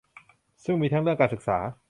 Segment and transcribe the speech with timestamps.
[0.63, 1.57] ซึ่งมีทั้งเรื่องการศึกษา